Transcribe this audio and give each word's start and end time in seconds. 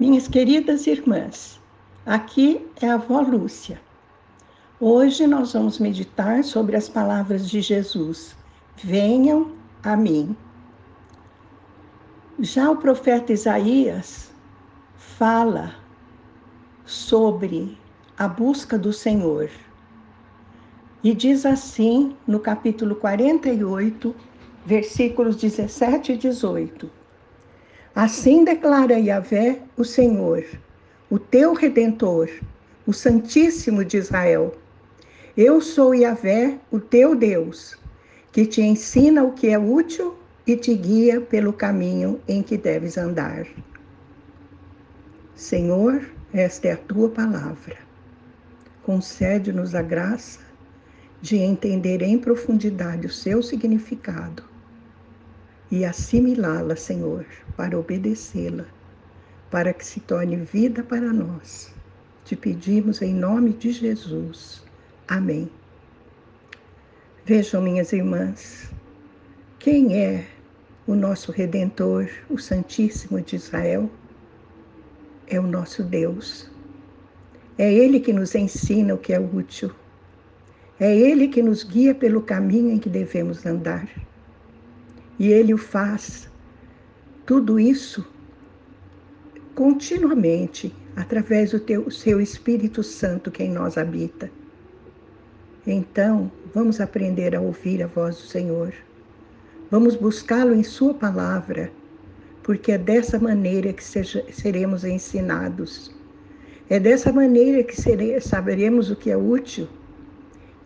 Minhas 0.00 0.26
queridas 0.26 0.86
irmãs, 0.86 1.60
aqui 2.06 2.66
é 2.80 2.88
a 2.88 2.94
avó 2.94 3.20
Lúcia. 3.20 3.78
Hoje 4.80 5.26
nós 5.26 5.52
vamos 5.52 5.78
meditar 5.78 6.42
sobre 6.42 6.74
as 6.74 6.88
palavras 6.88 7.46
de 7.50 7.60
Jesus. 7.60 8.34
Venham 8.82 9.52
a 9.82 9.94
mim. 9.98 10.34
Já 12.38 12.70
o 12.70 12.78
profeta 12.78 13.34
Isaías 13.34 14.32
fala 14.96 15.74
sobre 16.86 17.76
a 18.16 18.26
busca 18.26 18.78
do 18.78 18.94
Senhor. 18.94 19.50
E 21.04 21.12
diz 21.12 21.44
assim 21.44 22.16
no 22.26 22.40
capítulo 22.40 22.94
48, 22.94 24.16
versículos 24.64 25.36
17 25.36 26.12
e 26.12 26.16
18: 26.16 26.99
Assim 27.94 28.44
declara 28.44 29.00
Yahvé, 29.00 29.62
o 29.76 29.84
Senhor, 29.84 30.44
o 31.10 31.18
teu 31.18 31.54
redentor, 31.54 32.30
o 32.86 32.92
Santíssimo 32.92 33.84
de 33.84 33.96
Israel. 33.96 34.54
Eu 35.36 35.60
sou 35.60 35.92
Yahvé, 35.92 36.56
o 36.70 36.78
teu 36.78 37.16
Deus, 37.16 37.76
que 38.30 38.46
te 38.46 38.62
ensina 38.62 39.24
o 39.24 39.32
que 39.32 39.48
é 39.48 39.58
útil 39.58 40.16
e 40.46 40.56
te 40.56 40.72
guia 40.72 41.20
pelo 41.20 41.52
caminho 41.52 42.20
em 42.28 42.44
que 42.44 42.56
deves 42.56 42.96
andar. 42.96 43.44
Senhor, 45.34 46.08
esta 46.32 46.68
é 46.68 46.72
a 46.72 46.76
tua 46.76 47.08
palavra. 47.08 47.76
Concede-nos 48.84 49.74
a 49.74 49.82
graça 49.82 50.38
de 51.20 51.38
entender 51.38 52.02
em 52.02 52.16
profundidade 52.16 53.08
o 53.08 53.10
seu 53.10 53.42
significado 53.42 54.49
e 55.70 55.84
assimilá-la, 55.84 56.74
Senhor, 56.74 57.24
para 57.56 57.78
obedecê-la, 57.78 58.64
para 59.50 59.72
que 59.72 59.86
se 59.86 60.00
torne 60.00 60.36
vida 60.36 60.82
para 60.82 61.12
nós. 61.12 61.72
Te 62.24 62.34
pedimos 62.34 63.00
em 63.02 63.14
nome 63.14 63.52
de 63.52 63.70
Jesus. 63.70 64.64
Amém. 65.06 65.50
Vejam, 67.24 67.62
minhas 67.62 67.92
irmãs, 67.92 68.70
quem 69.58 69.96
é 69.96 70.26
o 70.86 70.94
nosso 70.94 71.30
Redentor, 71.30 72.08
o 72.28 72.38
Santíssimo 72.38 73.20
de 73.20 73.36
Israel? 73.36 73.88
É 75.28 75.38
o 75.38 75.46
nosso 75.46 75.84
Deus. 75.84 76.50
É 77.56 77.72
Ele 77.72 78.00
que 78.00 78.12
nos 78.12 78.34
ensina 78.34 78.94
o 78.94 78.98
que 78.98 79.12
é 79.12 79.20
útil. 79.20 79.70
É 80.80 80.96
Ele 80.96 81.28
que 81.28 81.42
nos 81.42 81.62
guia 81.62 81.94
pelo 81.94 82.22
caminho 82.22 82.72
em 82.72 82.78
que 82.78 82.88
devemos 82.88 83.46
andar. 83.46 83.88
E 85.20 85.30
Ele 85.30 85.52
o 85.52 85.58
faz 85.58 86.30
tudo 87.26 87.60
isso 87.60 88.08
continuamente 89.54 90.74
através 90.96 91.50
do 91.50 91.60
teu, 91.60 91.90
seu 91.90 92.22
Espírito 92.22 92.82
Santo 92.82 93.30
que 93.30 93.42
em 93.42 93.52
nós 93.52 93.76
habita. 93.76 94.30
Então, 95.66 96.32
vamos 96.54 96.80
aprender 96.80 97.36
a 97.36 97.40
ouvir 97.40 97.82
a 97.82 97.86
voz 97.86 98.16
do 98.16 98.22
Senhor. 98.22 98.72
Vamos 99.70 99.94
buscá-lo 99.94 100.54
em 100.54 100.62
Sua 100.62 100.94
palavra, 100.94 101.70
porque 102.42 102.72
é 102.72 102.78
dessa 102.78 103.18
maneira 103.18 103.74
que 103.74 103.84
seja, 103.84 104.24
seremos 104.32 104.86
ensinados. 104.86 105.94
É 106.66 106.80
dessa 106.80 107.12
maneira 107.12 107.62
que 107.62 107.78
sere, 107.78 108.18
saberemos 108.22 108.90
o 108.90 108.96
que 108.96 109.10
é 109.10 109.18
útil. 109.18 109.68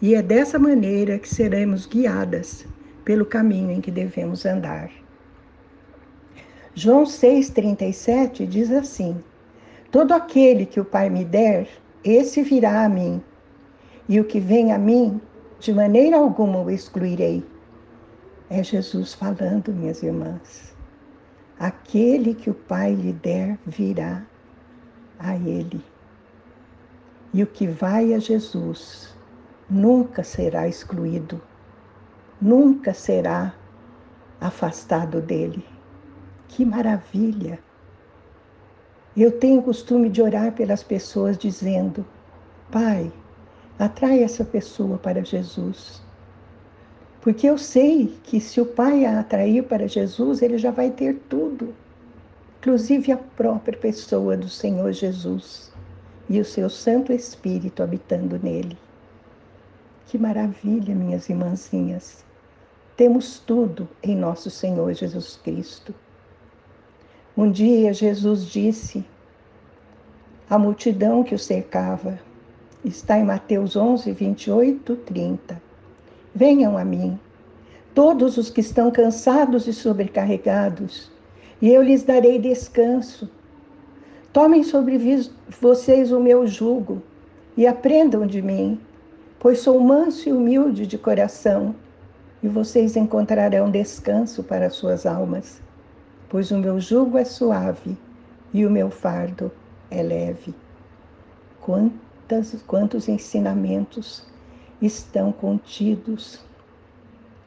E 0.00 0.14
é 0.14 0.22
dessa 0.22 0.60
maneira 0.60 1.18
que 1.18 1.28
seremos 1.28 1.86
guiadas 1.86 2.72
pelo 3.04 3.26
caminho 3.26 3.70
em 3.70 3.80
que 3.80 3.90
devemos 3.90 4.46
andar. 4.46 4.90
João 6.74 7.04
6,37 7.04 8.46
diz 8.46 8.70
assim: 8.70 9.22
Todo 9.90 10.12
aquele 10.12 10.66
que 10.66 10.80
o 10.80 10.84
Pai 10.84 11.08
me 11.08 11.24
der, 11.24 11.68
esse 12.02 12.42
virá 12.42 12.84
a 12.84 12.88
mim, 12.88 13.22
e 14.08 14.18
o 14.18 14.24
que 14.24 14.40
vem 14.40 14.72
a 14.72 14.78
mim, 14.78 15.20
de 15.60 15.72
maneira 15.72 16.16
alguma 16.16 16.60
o 16.60 16.70
excluirei. 16.70 17.44
É 18.50 18.62
Jesus 18.62 19.14
falando, 19.14 19.72
minhas 19.72 20.02
irmãs. 20.02 20.74
Aquele 21.58 22.34
que 22.34 22.50
o 22.50 22.54
Pai 22.54 22.94
lhe 22.94 23.12
der, 23.12 23.58
virá 23.64 24.22
a 25.18 25.36
Ele. 25.36 25.80
E 27.32 27.42
o 27.42 27.46
que 27.46 27.66
vai 27.66 28.12
a 28.14 28.18
Jesus 28.18 29.14
nunca 29.70 30.22
será 30.22 30.68
excluído 30.68 31.40
nunca 32.40 32.92
será 32.92 33.54
afastado 34.40 35.20
dele. 35.20 35.64
Que 36.48 36.64
maravilha! 36.64 37.58
Eu 39.16 39.30
tenho 39.38 39.62
costume 39.62 40.08
de 40.08 40.20
orar 40.20 40.52
pelas 40.52 40.82
pessoas 40.82 41.38
dizendo: 41.38 42.04
Pai, 42.70 43.12
atrai 43.78 44.22
essa 44.22 44.44
pessoa 44.44 44.98
para 44.98 45.24
Jesus. 45.24 46.02
Porque 47.20 47.46
eu 47.46 47.56
sei 47.56 48.18
que 48.24 48.40
se 48.40 48.60
o 48.60 48.66
Pai 48.66 49.04
a 49.04 49.20
atrair 49.20 49.64
para 49.64 49.88
Jesus, 49.88 50.42
ele 50.42 50.58
já 50.58 50.70
vai 50.70 50.90
ter 50.90 51.14
tudo, 51.28 51.74
inclusive 52.58 53.12
a 53.12 53.16
própria 53.16 53.78
pessoa 53.78 54.36
do 54.36 54.48
Senhor 54.48 54.92
Jesus 54.92 55.72
e 56.28 56.40
o 56.40 56.44
seu 56.44 56.68
Santo 56.68 57.12
Espírito 57.12 57.82
habitando 57.82 58.38
nele. 58.42 58.76
Que 60.06 60.18
maravilha, 60.18 60.94
minhas 60.94 61.28
irmãzinhas. 61.28 62.24
Temos 62.96 63.38
tudo 63.38 63.88
em 64.02 64.14
nosso 64.14 64.50
Senhor 64.50 64.92
Jesus 64.92 65.38
Cristo. 65.42 65.94
Um 67.36 67.50
dia 67.50 67.92
Jesus 67.92 68.46
disse 68.46 69.04
à 70.48 70.56
multidão 70.58 71.24
que 71.24 71.34
o 71.34 71.38
cercava, 71.38 72.20
está 72.84 73.18
em 73.18 73.24
Mateus 73.24 73.74
11, 73.74 74.12
28, 74.12 74.94
30. 74.96 75.60
Venham 76.34 76.76
a 76.76 76.84
mim, 76.84 77.18
todos 77.94 78.36
os 78.36 78.50
que 78.50 78.60
estão 78.60 78.90
cansados 78.90 79.66
e 79.66 79.72
sobrecarregados, 79.72 81.10
e 81.60 81.70
eu 81.70 81.82
lhes 81.82 82.02
darei 82.02 82.38
descanso. 82.38 83.28
Tomem 84.32 84.62
sobre 84.62 84.98
vocês 85.60 86.12
o 86.12 86.20
meu 86.20 86.46
jugo 86.46 87.02
e 87.56 87.66
aprendam 87.66 88.26
de 88.26 88.42
mim, 88.42 88.78
pois 89.44 89.58
sou 89.58 89.78
manso 89.78 90.26
e 90.26 90.32
humilde 90.32 90.86
de 90.86 90.96
coração, 90.96 91.74
e 92.42 92.48
vocês 92.48 92.96
encontrarão 92.96 93.70
descanso 93.70 94.42
para 94.42 94.70
suas 94.70 95.04
almas, 95.04 95.60
pois 96.30 96.50
o 96.50 96.56
meu 96.56 96.80
jugo 96.80 97.18
é 97.18 97.26
suave 97.26 97.94
e 98.54 98.64
o 98.64 98.70
meu 98.70 98.90
fardo 98.90 99.52
é 99.90 100.02
leve. 100.02 100.54
Quantas, 101.60 102.56
quantos 102.66 103.06
ensinamentos 103.06 104.26
estão 104.80 105.30
contidos 105.30 106.42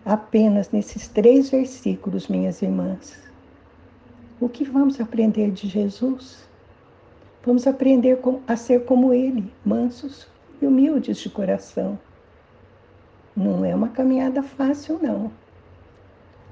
apenas 0.06 0.70
nesses 0.70 1.08
três 1.08 1.50
versículos, 1.50 2.28
minhas 2.28 2.62
irmãs. 2.62 3.18
O 4.40 4.48
que 4.48 4.64
vamos 4.64 5.02
aprender 5.02 5.50
de 5.50 5.68
Jesus? 5.68 6.48
Vamos 7.44 7.66
aprender 7.66 8.20
a 8.48 8.56
ser 8.56 8.86
como 8.86 9.12
Ele, 9.16 9.52
mansos 9.66 10.28
e 10.62 10.66
humildes 10.66 11.18
de 11.18 11.30
coração. 11.30 12.00
Não 13.36 13.64
é 13.64 13.76
uma 13.76 13.90
caminhada 13.90 14.42
fácil, 14.42 15.00
não. 15.02 15.32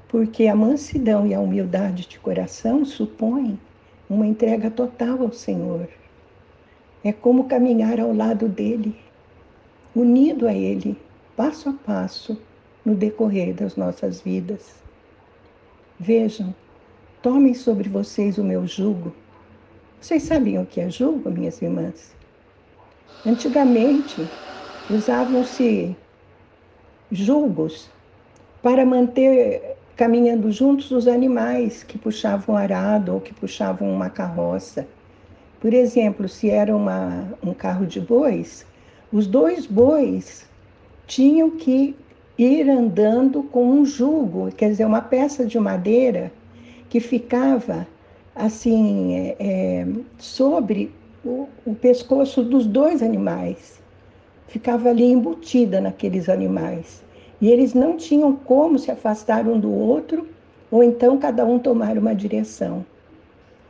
Porque 0.07 0.47
a 0.47 0.55
mansidão 0.55 1.25
e 1.25 1.33
a 1.33 1.39
humildade 1.39 2.07
de 2.07 2.19
coração 2.19 2.85
supõem 2.85 3.59
uma 4.09 4.25
entrega 4.25 4.69
total 4.69 5.21
ao 5.21 5.31
Senhor. 5.31 5.87
É 7.03 7.11
como 7.11 7.45
caminhar 7.45 7.99
ao 7.99 8.13
lado 8.13 8.47
dele, 8.47 8.95
unido 9.95 10.47
a 10.47 10.53
ele, 10.53 10.97
passo 11.35 11.69
a 11.69 11.73
passo, 11.73 12.39
no 12.83 12.93
decorrer 12.93 13.53
das 13.53 13.75
nossas 13.75 14.21
vidas. 14.21 14.75
Vejam, 15.99 16.53
tomem 17.21 17.53
sobre 17.53 17.89
vocês 17.89 18.37
o 18.37 18.43
meu 18.43 18.67
jugo 18.67 19.11
vocês 20.05 20.21
sabiam 20.21 20.61
o 20.61 20.65
que 20.67 20.79
é 20.79 20.87
jugo, 20.87 21.31
minhas 21.31 21.59
irmãs? 21.63 22.13
Antigamente, 23.25 24.31
usavam-se 24.87 25.97
julgos 27.11 27.89
para 28.61 28.85
manter 28.85 29.77
caminhando 29.95 30.51
juntos 30.51 30.91
os 30.91 31.07
animais 31.07 31.83
que 31.83 31.97
puxavam 31.97 32.55
arado 32.55 33.13
ou 33.13 33.21
que 33.21 33.33
puxavam 33.33 33.91
uma 33.91 34.09
carroça. 34.09 34.87
Por 35.59 35.73
exemplo, 35.73 36.29
se 36.29 36.49
era 36.49 36.75
uma, 36.75 37.33
um 37.43 37.53
carro 37.53 37.87
de 37.87 37.99
bois, 37.99 38.65
os 39.11 39.25
dois 39.27 39.65
bois 39.65 40.47
tinham 41.07 41.51
que 41.51 41.95
ir 42.37 42.69
andando 42.69 43.43
com 43.43 43.65
um 43.71 43.85
jugo, 43.85 44.51
quer 44.51 44.69
dizer, 44.69 44.85
uma 44.85 45.01
peça 45.01 45.45
de 45.45 45.59
madeira 45.59 46.31
que 46.89 46.99
ficava 46.99 47.87
assim, 48.35 49.13
é, 49.15 49.35
é, 49.39 49.87
sobre 50.17 50.91
o, 51.25 51.49
o 51.65 51.75
pescoço 51.75 52.43
dos 52.43 52.67
dois 52.67 53.01
animais. 53.01 53.81
Ficava 54.47 54.89
ali 54.89 55.05
embutida 55.05 55.81
naqueles 55.81 56.29
animais. 56.29 57.03
E 57.41 57.49
eles 57.49 57.73
não 57.73 57.97
tinham 57.97 58.35
como 58.35 58.77
se 58.77 58.91
afastar 58.91 59.47
um 59.47 59.59
do 59.59 59.71
outro, 59.71 60.29
ou 60.69 60.83
então 60.83 61.17
cada 61.17 61.43
um 61.45 61.59
tomar 61.59 61.97
uma 61.97 62.15
direção. 62.15 62.85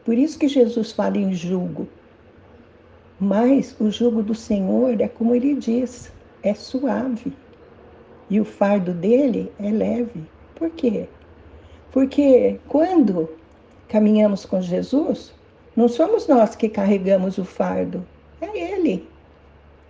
Por 0.03 0.15
isso 0.17 0.37
que 0.37 0.47
Jesus 0.47 0.91
fala 0.91 1.17
em 1.17 1.33
jugo. 1.33 1.87
Mas 3.19 3.75
o 3.79 3.89
jugo 3.89 4.21
do 4.21 4.35
Senhor 4.35 4.99
é 4.99 5.07
como 5.07 5.33
ele 5.33 5.55
diz, 5.55 6.11
é 6.43 6.53
suave. 6.53 7.33
E 8.29 8.39
o 8.39 8.45
fardo 8.45 8.93
dele 8.93 9.51
é 9.57 9.71
leve. 9.71 10.23
Por 10.55 10.69
quê? 10.71 11.07
Porque 11.91 12.59
quando 12.67 13.29
caminhamos 13.87 14.45
com 14.45 14.61
Jesus, 14.61 15.33
não 15.75 15.87
somos 15.87 16.27
nós 16.27 16.55
que 16.55 16.69
carregamos 16.69 17.37
o 17.37 17.45
fardo, 17.45 18.05
é 18.39 18.73
Ele. 18.73 19.07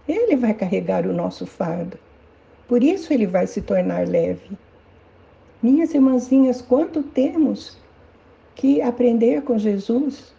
Ele 0.07 0.35
vai 0.35 0.53
carregar 0.53 1.05
o 1.05 1.13
nosso 1.13 1.45
fardo. 1.45 1.97
Por 2.67 2.83
isso 2.83 3.13
ele 3.13 3.27
vai 3.27 3.45
se 3.45 3.61
tornar 3.61 4.07
leve. 4.07 4.57
Minhas 5.61 5.93
irmãzinhas, 5.93 6.61
quanto 6.61 7.03
temos 7.03 7.77
que 8.55 8.81
aprender 8.81 9.43
com 9.43 9.57
Jesus? 9.57 10.33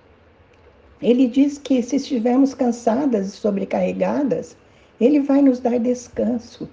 Ele 1.01 1.29
diz 1.29 1.59
que 1.59 1.83
se 1.83 1.97
estivermos 1.97 2.55
cansadas 2.55 3.29
e 3.29 3.31
sobrecarregadas, 3.31 4.57
ele 5.01 5.21
vai 5.21 5.43
nos 5.43 5.61
dar 5.61 5.79
descanso. 5.79 6.69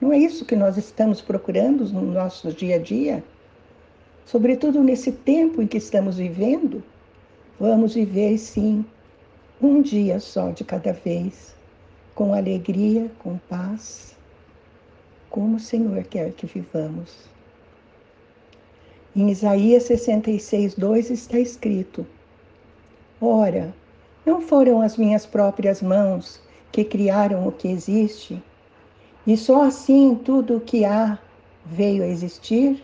Não 0.00 0.12
é 0.12 0.18
isso 0.18 0.44
que 0.44 0.56
nós 0.56 0.76
estamos 0.76 1.20
procurando 1.20 1.84
no 1.90 2.02
nosso 2.02 2.52
dia 2.52 2.76
a 2.76 2.78
dia? 2.78 3.24
Sobretudo 4.26 4.82
nesse 4.82 5.12
tempo 5.12 5.62
em 5.62 5.66
que 5.66 5.78
estamos 5.78 6.16
vivendo, 6.16 6.82
vamos 7.58 7.94
viver 7.94 8.38
sim 8.38 8.84
um 9.60 9.80
dia 9.80 10.20
só 10.20 10.50
de 10.50 10.64
cada 10.64 10.92
vez, 10.92 11.54
com 12.14 12.34
alegria, 12.34 13.10
com 13.18 13.38
paz, 13.48 14.16
como 15.30 15.56
o 15.56 15.60
Senhor 15.60 16.02
quer 16.04 16.32
que 16.32 16.46
vivamos. 16.46 17.28
Em 19.16 19.30
Isaías 19.30 19.84
66, 19.84 20.74
2 20.74 21.10
está 21.10 21.38
escrito: 21.38 22.06
Ora, 23.20 23.72
não 24.26 24.40
foram 24.40 24.80
as 24.80 24.96
minhas 24.96 25.24
próprias 25.24 25.80
mãos 25.80 26.40
que 26.72 26.84
criaram 26.84 27.46
o 27.46 27.52
que 27.52 27.68
existe? 27.68 28.42
E 29.26 29.36
só 29.36 29.62
assim 29.62 30.14
tudo 30.16 30.56
o 30.56 30.60
que 30.60 30.84
há 30.84 31.18
veio 31.64 32.02
a 32.02 32.06
existir? 32.06 32.82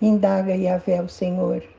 Indaga 0.00 0.54
Yahvé 0.54 1.02
o 1.02 1.08
Senhor. 1.08 1.73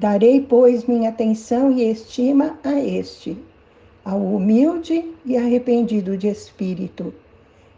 Darei, 0.00 0.40
pois, 0.40 0.86
minha 0.86 1.10
atenção 1.10 1.70
e 1.70 1.82
estima 1.82 2.58
a 2.64 2.72
este, 2.80 3.36
ao 4.02 4.18
humilde 4.18 5.12
e 5.26 5.36
arrependido 5.36 6.16
de 6.16 6.26
espírito, 6.26 7.12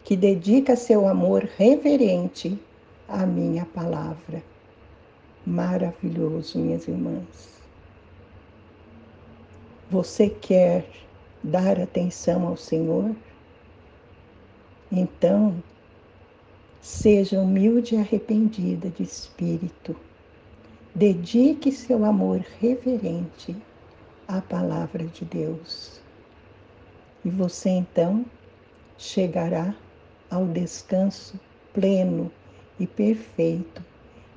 que 0.05 0.17
dedica 0.17 0.77
seu 0.77 1.09
amor 1.09 1.49
reverente 1.57 2.57
à 3.09 3.27
minha 3.27 3.67
palavra. 3.67 4.41
Maravilhoso, 5.45 6.61
minhas 6.61 6.87
irmãs. 6.87 7.61
Você 9.91 10.29
quer 10.29 10.87
dar 11.43 11.81
atenção 11.81 12.47
ao 12.47 12.57
Senhor? 12.57 13.11
Então, 14.93 15.61
seja 16.81 17.41
humilde 17.41 17.97
e 17.97 17.99
arrependida 17.99 18.89
de 18.91 19.03
espírito. 19.03 19.97
Dedique 20.95 21.73
seu 21.73 22.05
amor 22.05 22.45
reverente 22.61 23.57
à 24.29 24.43
palavra 24.43 25.07
de 25.07 25.25
Deus. 25.25 26.03
E 27.25 27.31
você 27.31 27.71
então 27.71 28.27
chegará 28.99 29.75
ao 30.31 30.45
descanso 30.45 31.41
pleno 31.73 32.31
e 32.79 32.87
perfeito 32.87 33.83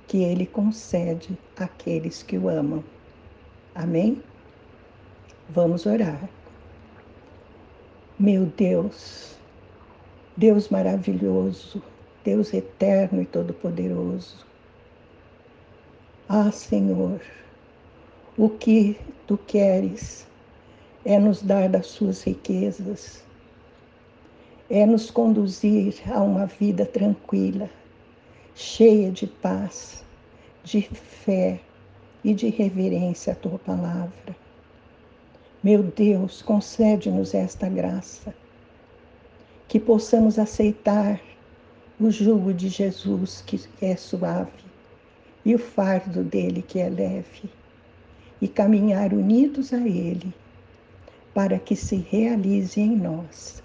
que 0.07 0.23
Ele 0.23 0.45
concede 0.45 1.37
àqueles 1.57 2.23
que 2.23 2.37
o 2.37 2.47
amam. 2.47 2.81
Amém? 3.75 4.23
Vamos 5.49 5.85
orar. 5.85 6.29
Meu 8.17 8.45
Deus, 8.45 9.37
Deus 10.37 10.69
maravilhoso, 10.69 11.83
Deus 12.23 12.53
eterno 12.53 13.21
e 13.21 13.25
todo-poderoso. 13.25 14.54
Ah, 16.27 16.51
Senhor, 16.51 17.21
o 18.35 18.49
que 18.49 18.99
tu 19.27 19.37
queres 19.37 20.25
é 21.05 21.19
nos 21.19 21.43
dar 21.43 21.69
das 21.69 21.85
suas 21.85 22.23
riquezas, 22.23 23.23
é 24.67 24.87
nos 24.87 25.11
conduzir 25.11 26.01
a 26.11 26.23
uma 26.23 26.47
vida 26.47 26.83
tranquila, 26.83 27.69
cheia 28.55 29.11
de 29.11 29.27
paz, 29.27 30.03
de 30.63 30.81
fé 30.81 31.59
e 32.23 32.33
de 32.33 32.49
reverência 32.49 33.33
à 33.33 33.35
tua 33.35 33.59
palavra. 33.59 34.35
Meu 35.63 35.83
Deus, 35.83 36.41
concede-nos 36.41 37.35
esta 37.35 37.69
graça 37.69 38.33
que 39.67 39.79
possamos 39.79 40.39
aceitar 40.39 41.21
o 41.99 42.09
jugo 42.09 42.51
de 42.51 42.67
Jesus, 42.67 43.43
que 43.45 43.61
é 43.79 43.95
suave, 43.95 44.65
e 45.45 45.53
o 45.53 45.59
fardo 45.59 46.23
dele, 46.23 46.61
que 46.61 46.79
é 46.79 46.89
leve, 46.89 47.49
e 48.41 48.47
caminhar 48.47 49.13
unidos 49.13 49.71
a 49.73 49.87
ele, 49.87 50.33
para 51.33 51.59
que 51.59 51.75
se 51.75 51.95
realize 51.95 52.79
em 52.79 52.95
nós 52.95 53.61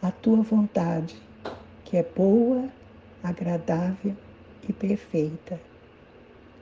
a 0.00 0.10
tua 0.10 0.42
vontade, 0.42 1.16
que 1.84 1.96
é 1.96 2.02
boa, 2.02 2.68
agradável 3.22 4.14
e 4.68 4.72
perfeita. 4.72 5.60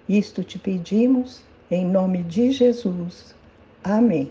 Isto 0.09 0.43
te 0.43 0.59
pedimos 0.59 1.43
em 1.71 1.85
nome 1.85 2.23
de 2.23 2.53
Jesus. 2.53 3.35
Amém. 3.83 4.31